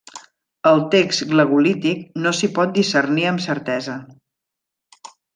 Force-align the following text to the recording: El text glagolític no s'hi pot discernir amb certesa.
El 0.69 0.79
text 0.95 1.25
glagolític 1.33 1.99
no 2.23 2.31
s'hi 2.37 2.49
pot 2.57 2.73
discernir 2.81 3.27
amb 3.33 3.43
certesa. 3.49 3.99